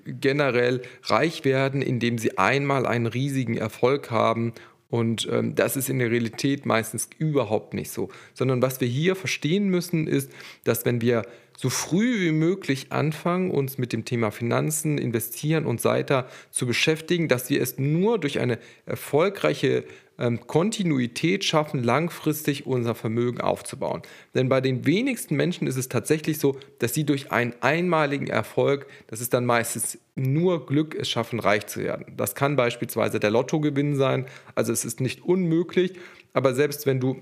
generell 0.06 0.82
reich 1.04 1.46
werden, 1.46 1.82
indem 1.82 2.18
sie 2.18 2.38
einmal 2.38 2.86
einen 2.86 3.06
riesigen 3.06 3.56
Erfolg 3.56 4.10
haben 4.10 4.54
Und 4.90 5.28
ähm, 5.32 5.56
das 5.56 5.76
ist 5.76 5.90
in 5.90 6.00
der 6.00 6.12
Realität 6.12 6.66
meistens 6.66 7.10
überhaupt 7.18 7.74
nicht 7.74 7.92
so. 7.92 8.10
Sondern 8.34 8.62
was 8.62 8.80
wir 8.82 8.88
hier 8.88 9.16
verstehen 9.16 9.68
müssen, 9.68 10.08
ist, 10.08 10.32
dass 10.64 10.86
wenn 10.86 11.02
wir 11.02 11.24
so 11.58 11.70
früh 11.70 12.22
wie 12.22 12.32
möglich 12.32 12.92
anfangen, 12.92 13.52
uns 13.52 13.78
mit 13.78 13.94
dem 13.94 14.06
Thema 14.06 14.32
Finanzen, 14.32 14.98
Investieren 14.98 15.66
und 15.66 15.82
so 15.82 15.90
weiter 15.90 16.30
zu 16.52 16.68
beschäftigen, 16.68 17.28
dass 17.28 17.50
wir 17.50 17.62
es 17.62 17.78
nur 17.78 18.20
durch 18.20 18.40
eine 18.40 18.60
erfolgreiche 18.86 19.86
ähm, 20.18 20.48
Kontinuität 20.48 21.44
schaffen, 21.44 21.84
langfristig 21.84 22.66
unser 22.66 22.96
Vermögen 22.96 23.42
aufzubauen. 23.42 24.02
Denn 24.34 24.50
bei 24.50 24.62
den 24.62 24.86
wenigsten 24.86 25.36
Menschen 25.36 25.68
ist 25.68 25.78
es 25.78 25.90
tatsächlich 25.90 26.40
so, 26.40 26.58
dass 26.80 26.94
sie 26.94 27.06
durch 27.06 27.32
einen 27.32 27.54
einmaligen 27.62 28.28
Erfolg, 28.28 28.88
das 29.08 29.22
ist 29.22 29.34
dann 29.34 29.46
meistens 29.46 29.98
nur 30.16 30.66
Glück, 30.66 30.96
es 30.96 31.10
schaffen, 31.10 31.40
reich 31.40 31.68
zu 31.68 31.82
werden. 31.82 32.14
Das 32.16 32.36
kann 32.36 32.56
beispielsweise 32.56 33.20
der 33.20 33.32
Lottogewinn 33.32 33.96
sein, 33.96 34.26
also 34.56 34.72
es 34.72 34.86
ist 34.86 35.02
nicht 35.02 35.24
unmöglich, 35.24 35.94
aber 36.34 36.54
selbst 36.54 36.86
wenn 36.86 37.00
du 37.00 37.22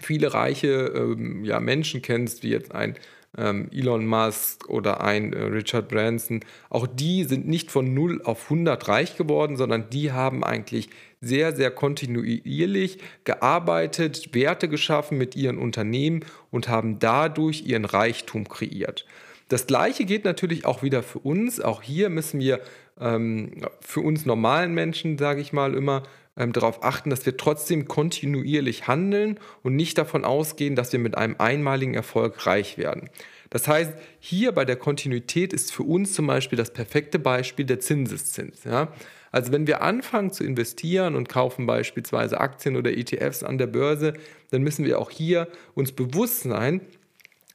viele 0.00 0.34
reiche 0.34 0.92
ähm, 0.94 1.44
ja, 1.44 1.60
Menschen 1.60 2.02
kennst, 2.02 2.42
wie 2.42 2.50
jetzt 2.50 2.74
ein 2.74 2.96
ähm, 3.36 3.68
Elon 3.72 4.06
Musk 4.06 4.68
oder 4.68 5.02
ein 5.02 5.32
äh, 5.32 5.42
Richard 5.44 5.88
Branson, 5.88 6.40
auch 6.70 6.86
die 6.86 7.24
sind 7.24 7.46
nicht 7.48 7.70
von 7.70 7.92
0 7.92 8.22
auf 8.22 8.44
100 8.44 8.88
reich 8.88 9.16
geworden, 9.16 9.56
sondern 9.56 9.90
die 9.90 10.12
haben 10.12 10.44
eigentlich 10.44 10.90
sehr, 11.26 11.54
sehr 11.54 11.70
kontinuierlich 11.70 12.98
gearbeitet, 13.24 14.34
Werte 14.34 14.68
geschaffen 14.68 15.18
mit 15.18 15.36
ihren 15.36 15.58
Unternehmen 15.58 16.24
und 16.50 16.68
haben 16.68 16.98
dadurch 16.98 17.66
ihren 17.66 17.84
Reichtum 17.84 18.48
kreiert. 18.48 19.06
Das 19.48 19.66
gleiche 19.66 20.04
geht 20.04 20.24
natürlich 20.24 20.64
auch 20.64 20.82
wieder 20.82 21.02
für 21.02 21.18
uns. 21.18 21.60
Auch 21.60 21.82
hier 21.82 22.08
müssen 22.08 22.40
wir 22.40 22.60
ähm, 23.00 23.66
für 23.80 24.00
uns 24.00 24.24
normalen 24.26 24.74
Menschen, 24.74 25.18
sage 25.18 25.40
ich 25.40 25.52
mal 25.52 25.74
immer, 25.74 26.02
ähm, 26.36 26.52
darauf 26.52 26.82
achten, 26.82 27.10
dass 27.10 27.26
wir 27.26 27.36
trotzdem 27.36 27.86
kontinuierlich 27.86 28.88
handeln 28.88 29.38
und 29.62 29.76
nicht 29.76 29.98
davon 29.98 30.24
ausgehen, 30.24 30.76
dass 30.76 30.92
wir 30.92 30.98
mit 30.98 31.16
einem 31.16 31.36
einmaligen 31.38 31.94
Erfolg 31.94 32.46
reich 32.46 32.78
werden. 32.78 33.10
Das 33.50 33.68
heißt, 33.68 33.92
hier 34.18 34.52
bei 34.52 34.64
der 34.64 34.76
Kontinuität 34.76 35.52
ist 35.52 35.72
für 35.72 35.84
uns 35.84 36.12
zum 36.12 36.26
Beispiel 36.26 36.56
das 36.56 36.72
perfekte 36.72 37.18
Beispiel 37.18 37.64
der 37.64 37.78
Zinseszins. 37.78 38.64
Ja? 38.64 38.88
Also 39.34 39.50
wenn 39.50 39.66
wir 39.66 39.82
anfangen 39.82 40.30
zu 40.30 40.44
investieren 40.44 41.16
und 41.16 41.28
kaufen 41.28 41.66
beispielsweise 41.66 42.40
Aktien 42.40 42.76
oder 42.76 42.96
ETFs 42.96 43.42
an 43.42 43.58
der 43.58 43.66
Börse, 43.66 44.14
dann 44.52 44.62
müssen 44.62 44.84
wir 44.84 45.00
auch 45.00 45.10
hier 45.10 45.48
uns 45.74 45.90
bewusst 45.90 46.44
sein, 46.44 46.82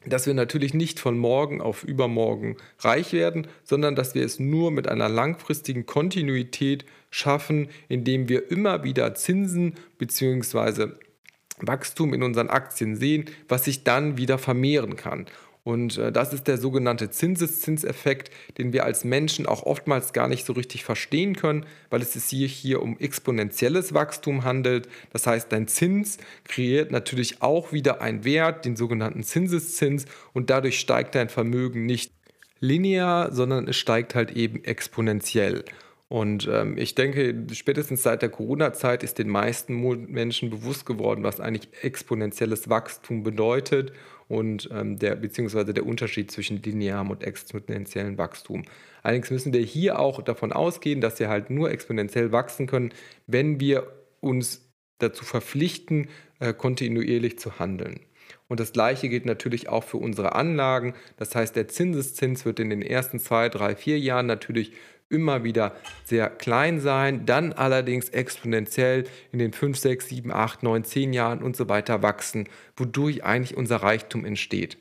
dass 0.05 0.27
wir 0.27 0.33
natürlich 0.33 0.73
nicht 0.73 0.99
von 0.99 1.17
morgen 1.17 1.61
auf 1.61 1.85
übermorgen 1.85 2.57
reich 2.79 3.13
werden, 3.13 3.47
sondern 3.63 3.95
dass 3.95 4.13
wir 4.13 4.25
es 4.25 4.39
nur 4.39 4.71
mit 4.71 4.89
einer 4.89 5.07
langfristigen 5.07 5.85
Kontinuität 5.85 6.83
schaffen, 7.11 7.69
indem 7.87 8.27
wir 8.27 8.51
immer 8.51 8.83
wieder 8.83 9.15
Zinsen 9.15 9.75
bzw. 9.99 10.89
Wachstum 11.59 12.13
in 12.13 12.23
unseren 12.23 12.49
Aktien 12.49 12.97
sehen, 12.97 13.23
was 13.47 13.63
sich 13.63 13.85
dann 13.85 14.17
wieder 14.17 14.37
vermehren 14.37 14.97
kann. 14.97 15.27
Und 15.63 15.97
äh, 15.97 16.11
das 16.11 16.33
ist 16.33 16.47
der 16.47 16.57
sogenannte 16.57 17.09
Zinseszinseffekt, 17.09 18.31
den 18.57 18.73
wir 18.73 18.85
als 18.85 19.03
Menschen 19.03 19.45
auch 19.45 19.63
oftmals 19.63 20.13
gar 20.13 20.27
nicht 20.27 20.45
so 20.45 20.53
richtig 20.53 20.83
verstehen 20.83 21.35
können, 21.35 21.65
weil 21.89 22.01
es 22.01 22.13
sich 22.13 22.23
hier, 22.23 22.47
hier 22.47 22.81
um 22.81 22.97
exponentielles 22.97 23.93
Wachstum 23.93 24.45
handelt. 24.45 24.87
Das 25.11 25.27
heißt, 25.27 25.51
dein 25.51 25.67
Zins 25.67 26.17
kreiert 26.45 26.91
natürlich 26.91 27.41
auch 27.41 27.73
wieder 27.73 28.01
einen 28.01 28.23
Wert, 28.23 28.65
den 28.65 28.75
sogenannten 28.75 29.23
Zinseszins, 29.23 30.05
und 30.33 30.49
dadurch 30.49 30.79
steigt 30.79 31.15
dein 31.15 31.29
Vermögen 31.29 31.85
nicht 31.85 32.11
linear, 32.59 33.33
sondern 33.33 33.67
es 33.67 33.77
steigt 33.77 34.15
halt 34.15 34.31
eben 34.31 34.63
exponentiell. 34.63 35.65
Und 36.07 36.49
ähm, 36.51 36.77
ich 36.77 36.95
denke, 36.95 37.45
spätestens 37.53 38.01
seit 38.01 38.23
der 38.23 38.29
Corona-Zeit 38.29 39.03
ist 39.03 39.19
den 39.19 39.29
meisten 39.29 39.75
Menschen 40.11 40.49
bewusst 40.49 40.87
geworden, 40.87 41.23
was 41.23 41.39
eigentlich 41.39 41.69
exponentielles 41.83 42.67
Wachstum 42.69 43.21
bedeutet 43.21 43.93
und 44.29 44.69
ähm, 44.71 44.97
der 44.99 45.15
beziehungsweise 45.15 45.73
der 45.73 45.85
Unterschied 45.85 46.31
zwischen 46.31 46.61
linearem 46.61 47.09
und 47.09 47.23
exponentiellem 47.23 48.17
Wachstum. 48.17 48.63
Allerdings 49.03 49.31
müssen 49.31 49.51
wir 49.51 49.61
hier 49.61 49.99
auch 49.99 50.21
davon 50.21 50.53
ausgehen, 50.53 51.01
dass 51.01 51.19
wir 51.19 51.27
halt 51.27 51.49
nur 51.49 51.71
exponentiell 51.71 52.31
wachsen 52.31 52.67
können, 52.67 52.93
wenn 53.27 53.59
wir 53.59 53.91
uns 54.21 54.69
dazu 54.99 55.25
verpflichten, 55.25 56.07
äh, 56.39 56.53
kontinuierlich 56.53 57.39
zu 57.39 57.59
handeln. 57.59 58.01
Und 58.47 58.59
das 58.59 58.71
gleiche 58.71 59.09
gilt 59.09 59.25
natürlich 59.25 59.67
auch 59.67 59.83
für 59.83 59.97
unsere 59.97 60.35
Anlagen. 60.35 60.93
Das 61.17 61.35
heißt, 61.35 61.55
der 61.55 61.67
Zinseszins 61.67 62.45
wird 62.45 62.59
in 62.59 62.69
den 62.69 62.81
ersten 62.81 63.19
zwei, 63.19 63.49
drei, 63.49 63.75
vier 63.75 63.99
Jahren 63.99 64.27
natürlich 64.27 64.73
immer 65.09 65.43
wieder 65.43 65.75
sehr 66.05 66.29
klein 66.29 66.79
sein, 66.79 67.25
dann 67.25 67.53
allerdings 67.53 68.09
exponentiell 68.09 69.05
in 69.31 69.39
den 69.39 69.53
5, 69.53 69.77
6, 69.77 70.07
7, 70.07 70.31
8, 70.31 70.63
9, 70.63 70.83
10 70.83 71.13
Jahren 71.13 71.43
und 71.43 71.55
so 71.55 71.67
weiter 71.67 72.01
wachsen, 72.01 72.47
wodurch 72.77 73.23
eigentlich 73.23 73.57
unser 73.57 73.77
Reichtum 73.77 74.25
entsteht. 74.25 74.77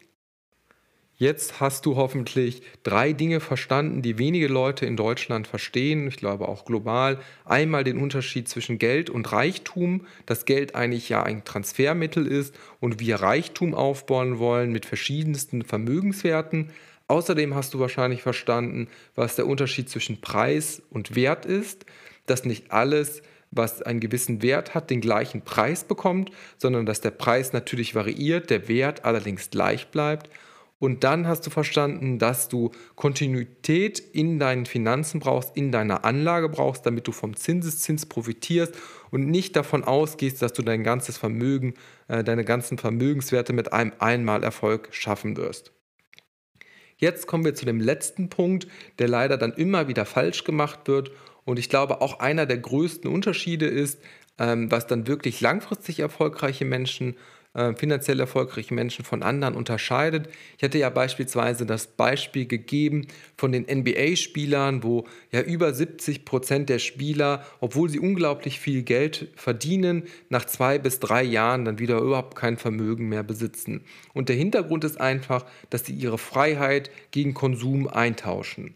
Jetzt 1.20 1.58
hast 1.58 1.84
du 1.84 1.96
hoffentlich 1.96 2.62
drei 2.84 3.12
Dinge 3.12 3.40
verstanden, 3.40 4.02
die 4.02 4.18
wenige 4.18 4.46
Leute 4.46 4.86
in 4.86 4.96
Deutschland 4.96 5.48
verstehen, 5.48 6.06
ich 6.06 6.16
glaube 6.16 6.46
auch 6.46 6.64
global. 6.64 7.18
Einmal 7.44 7.82
den 7.82 7.98
Unterschied 7.98 8.48
zwischen 8.48 8.78
Geld 8.78 9.10
und 9.10 9.32
Reichtum, 9.32 10.06
dass 10.26 10.44
Geld 10.44 10.76
eigentlich 10.76 11.08
ja 11.08 11.24
ein 11.24 11.44
Transfermittel 11.44 12.24
ist 12.24 12.54
und 12.78 13.00
wir 13.00 13.16
Reichtum 13.16 13.74
aufbauen 13.74 14.38
wollen 14.38 14.70
mit 14.70 14.86
verschiedensten 14.86 15.62
Vermögenswerten. 15.62 16.70
Außerdem 17.08 17.54
hast 17.54 17.72
du 17.72 17.80
wahrscheinlich 17.80 18.22
verstanden, 18.22 18.88
was 19.14 19.34
der 19.34 19.46
Unterschied 19.46 19.88
zwischen 19.88 20.20
Preis 20.20 20.82
und 20.90 21.16
Wert 21.16 21.46
ist, 21.46 21.86
dass 22.26 22.44
nicht 22.44 22.70
alles, 22.70 23.22
was 23.50 23.80
einen 23.80 24.00
gewissen 24.00 24.42
Wert 24.42 24.74
hat, 24.74 24.90
den 24.90 25.00
gleichen 25.00 25.40
Preis 25.40 25.84
bekommt, 25.84 26.30
sondern 26.58 26.84
dass 26.84 27.00
der 27.00 27.10
Preis 27.10 27.54
natürlich 27.54 27.94
variiert, 27.94 28.50
der 28.50 28.68
Wert 28.68 29.06
allerdings 29.06 29.48
gleich 29.48 29.88
bleibt. 29.88 30.28
Und 30.80 31.02
dann 31.02 31.26
hast 31.26 31.46
du 31.46 31.50
verstanden, 31.50 32.18
dass 32.18 32.48
du 32.48 32.70
Kontinuität 32.94 33.98
in 33.98 34.38
deinen 34.38 34.66
Finanzen 34.66 35.18
brauchst, 35.18 35.56
in 35.56 35.72
deiner 35.72 36.04
Anlage 36.04 36.48
brauchst, 36.48 36.86
damit 36.86 37.08
du 37.08 37.12
vom 37.12 37.34
Zinseszins 37.34 38.06
profitierst 38.06 38.74
und 39.10 39.28
nicht 39.28 39.56
davon 39.56 39.82
ausgehst, 39.82 40.40
dass 40.42 40.52
du 40.52 40.62
dein 40.62 40.84
ganzes 40.84 41.16
Vermögen, 41.16 41.74
äh, 42.06 42.22
deine 42.22 42.44
ganzen 42.44 42.78
Vermögenswerte 42.78 43.54
mit 43.54 43.72
einem 43.72 43.92
Einmalerfolg 43.98 44.88
schaffen 44.92 45.36
wirst. 45.36 45.72
Jetzt 46.98 47.26
kommen 47.26 47.44
wir 47.44 47.54
zu 47.54 47.64
dem 47.64 47.80
letzten 47.80 48.28
Punkt, 48.28 48.66
der 48.98 49.08
leider 49.08 49.36
dann 49.36 49.52
immer 49.54 49.88
wieder 49.88 50.04
falsch 50.04 50.44
gemacht 50.44 50.80
wird. 50.86 51.12
Und 51.44 51.58
ich 51.58 51.68
glaube, 51.68 52.00
auch 52.00 52.18
einer 52.18 52.44
der 52.44 52.58
größten 52.58 53.10
Unterschiede 53.10 53.66
ist, 53.66 54.00
ähm, 54.38 54.70
was 54.70 54.86
dann 54.86 55.06
wirklich 55.06 55.40
langfristig 55.40 56.00
erfolgreiche 56.00 56.64
Menschen 56.64 57.16
äh, 57.54 57.74
finanziell 57.74 58.20
erfolgreiche 58.20 58.74
Menschen 58.74 59.04
von 59.04 59.22
anderen 59.22 59.54
unterscheidet. 59.54 60.28
Ich 60.56 60.64
hatte 60.64 60.78
ja 60.78 60.90
beispielsweise 60.90 61.66
das 61.66 61.86
Beispiel 61.86 62.46
gegeben 62.46 63.06
von 63.36 63.52
den 63.52 63.64
NBA-Spielern, 63.64 64.82
wo 64.82 65.06
ja 65.32 65.40
über 65.40 65.72
70 65.72 66.24
Prozent 66.24 66.68
der 66.68 66.78
Spieler, 66.78 67.44
obwohl 67.60 67.88
sie 67.88 68.00
unglaublich 68.00 68.60
viel 68.60 68.82
Geld 68.82 69.28
verdienen, 69.34 70.04
nach 70.28 70.44
zwei 70.44 70.78
bis 70.78 71.00
drei 71.00 71.22
Jahren 71.22 71.64
dann 71.64 71.78
wieder 71.78 71.98
überhaupt 71.98 72.36
kein 72.36 72.58
Vermögen 72.58 73.08
mehr 73.08 73.22
besitzen. 73.22 73.82
Und 74.12 74.28
der 74.28 74.36
Hintergrund 74.36 74.84
ist 74.84 75.00
einfach, 75.00 75.46
dass 75.70 75.86
sie 75.86 75.94
ihre 75.94 76.18
Freiheit 76.18 76.90
gegen 77.10 77.34
Konsum 77.34 77.88
eintauschen. 77.88 78.74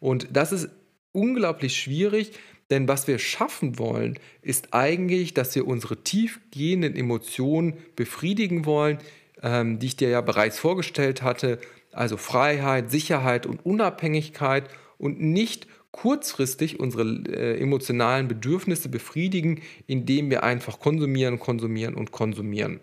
Und 0.00 0.28
das 0.32 0.52
ist 0.52 0.70
unglaublich 1.12 1.76
schwierig, 1.76 2.32
denn 2.70 2.88
was 2.88 3.06
wir 3.06 3.18
schaffen 3.18 3.78
wollen, 3.78 4.18
ist 4.42 4.72
eigentlich, 4.72 5.34
dass 5.34 5.54
wir 5.54 5.66
unsere 5.66 6.02
tiefgehenden 6.02 6.96
Emotionen 6.96 7.74
befriedigen 7.96 8.64
wollen, 8.64 8.98
ähm, 9.42 9.78
die 9.78 9.86
ich 9.86 9.96
dir 9.96 10.08
ja 10.08 10.20
bereits 10.20 10.58
vorgestellt 10.58 11.22
hatte. 11.22 11.58
Also 11.92 12.16
Freiheit, 12.16 12.90
Sicherheit 12.90 13.46
und 13.46 13.64
Unabhängigkeit 13.64 14.68
und 14.98 15.20
nicht 15.20 15.66
kurzfristig 15.90 16.80
unsere 16.80 17.04
äh, 17.04 17.60
emotionalen 17.60 18.26
Bedürfnisse 18.26 18.88
befriedigen, 18.88 19.62
indem 19.86 20.30
wir 20.30 20.42
einfach 20.42 20.80
konsumieren, 20.80 21.38
konsumieren 21.38 21.94
und 21.94 22.10
konsumieren. 22.10 22.80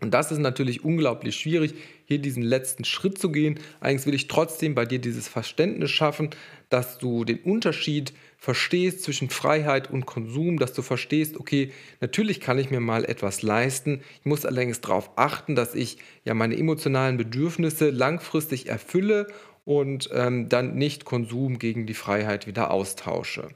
Und 0.00 0.14
das 0.14 0.30
ist 0.30 0.38
natürlich 0.38 0.84
unglaublich 0.84 1.36
schwierig, 1.36 1.74
hier 2.10 2.18
diesen 2.18 2.42
letzten 2.42 2.84
Schritt 2.84 3.18
zu 3.18 3.30
gehen. 3.30 3.60
Eigentlich 3.78 4.06
will 4.06 4.14
ich 4.14 4.26
trotzdem 4.26 4.74
bei 4.74 4.84
dir 4.84 4.98
dieses 4.98 5.28
Verständnis 5.28 5.92
schaffen, 5.92 6.30
dass 6.68 6.98
du 6.98 7.24
den 7.24 7.38
Unterschied 7.38 8.12
verstehst 8.36 9.04
zwischen 9.04 9.30
Freiheit 9.30 9.90
und 9.90 10.06
Konsum, 10.06 10.58
dass 10.58 10.72
du 10.72 10.82
verstehst, 10.82 11.38
okay, 11.38 11.70
natürlich 12.00 12.40
kann 12.40 12.58
ich 12.58 12.70
mir 12.70 12.80
mal 12.80 13.04
etwas 13.04 13.42
leisten, 13.42 14.00
ich 14.18 14.26
muss 14.26 14.44
allerdings 14.44 14.80
darauf 14.80 15.10
achten, 15.14 15.54
dass 15.54 15.76
ich 15.76 15.98
ja 16.24 16.34
meine 16.34 16.56
emotionalen 16.56 17.16
Bedürfnisse 17.16 17.90
langfristig 17.90 18.68
erfülle 18.68 19.28
und 19.64 20.10
ähm, 20.12 20.48
dann 20.48 20.74
nicht 20.74 21.04
Konsum 21.04 21.60
gegen 21.60 21.86
die 21.86 21.94
Freiheit 21.94 22.48
wieder 22.48 22.72
austausche. 22.72 23.50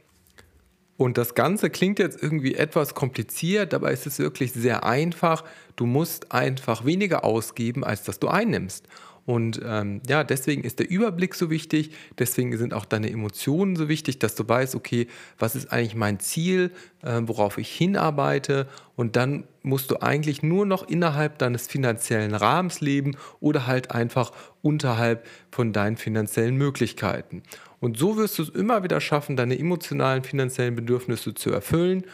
Und 0.96 1.18
das 1.18 1.34
Ganze 1.34 1.70
klingt 1.70 1.98
jetzt 1.98 2.22
irgendwie 2.22 2.54
etwas 2.54 2.94
kompliziert, 2.94 3.72
dabei 3.72 3.92
ist 3.92 4.06
es 4.06 4.18
wirklich 4.20 4.52
sehr 4.52 4.84
einfach. 4.84 5.44
Du 5.74 5.86
musst 5.86 6.30
einfach 6.30 6.84
weniger 6.84 7.24
ausgeben, 7.24 7.82
als 7.82 8.04
dass 8.04 8.20
du 8.20 8.28
einnimmst. 8.28 8.86
Und 9.26 9.60
ähm, 9.64 10.02
ja, 10.06 10.22
deswegen 10.22 10.64
ist 10.64 10.78
der 10.80 10.90
Überblick 10.90 11.34
so 11.34 11.48
wichtig, 11.48 11.92
deswegen 12.18 12.56
sind 12.58 12.74
auch 12.74 12.84
deine 12.84 13.10
Emotionen 13.10 13.74
so 13.74 13.88
wichtig, 13.88 14.18
dass 14.18 14.34
du 14.34 14.46
weißt, 14.46 14.74
okay, 14.74 15.06
was 15.38 15.56
ist 15.56 15.72
eigentlich 15.72 15.94
mein 15.94 16.20
Ziel, 16.20 16.72
äh, 17.02 17.20
worauf 17.22 17.56
ich 17.56 17.70
hinarbeite 17.70 18.68
und 18.96 19.16
dann 19.16 19.44
musst 19.62 19.90
du 19.90 20.02
eigentlich 20.02 20.42
nur 20.42 20.66
noch 20.66 20.86
innerhalb 20.86 21.38
deines 21.38 21.66
finanziellen 21.66 22.34
Rahmens 22.34 22.82
leben 22.82 23.16
oder 23.40 23.66
halt 23.66 23.92
einfach 23.92 24.32
unterhalb 24.60 25.26
von 25.50 25.72
deinen 25.72 25.96
finanziellen 25.96 26.56
Möglichkeiten. 26.56 27.42
Und 27.80 27.98
so 27.98 28.18
wirst 28.18 28.38
du 28.38 28.42
es 28.42 28.50
immer 28.50 28.82
wieder 28.82 29.00
schaffen, 29.00 29.36
deine 29.36 29.58
emotionalen 29.58 30.22
finanziellen 30.22 30.74
Bedürfnisse 30.74 31.32
zu 31.32 31.50
erfüllen 31.50 32.04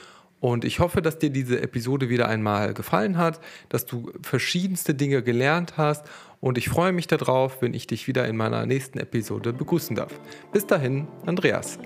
und 0.41 0.65
ich 0.65 0.81
hoffe, 0.81 1.03
dass 1.03 1.19
dir 1.19 1.29
diese 1.31 1.61
Episode 1.61 2.09
wieder 2.09 2.27
einmal 2.29 2.73
gefallen 2.73 3.19
hat, 3.19 3.41
dass 3.69 3.85
du 3.85 4.11
verschiedenste 4.23 4.95
Dinge 4.95 5.23
gelernt 5.23 5.75
hast. 5.77 6.07
Und 6.41 6.59
ich 6.59 6.69
freue 6.69 6.93
mich 6.93 7.07
darauf, 7.07 7.61
wenn 7.61 7.75
ich 7.75 7.87
dich 7.87 8.09
wieder 8.09 8.27
in 8.27 8.37
meiner 8.37 8.65
nächsten 8.67 8.99
Episode 8.99 9.53
begrüßen 9.53 9.95
darf. 9.97 10.19
Bis 10.53 10.67
dahin, 10.67 11.07
Andreas. 11.27 11.79